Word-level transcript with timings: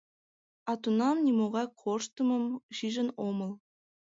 А 0.69 0.71
тунам 0.81 1.15
нимогай 1.25 1.67
корштымым 1.81 2.45
шижын 2.75 3.09
омыл... 3.27 3.51